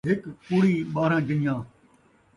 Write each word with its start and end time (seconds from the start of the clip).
ہک 0.09 0.21
کڑی، 0.47 0.73
ٻارہاں 0.93 1.21
جن٘ڄاں 1.27 1.61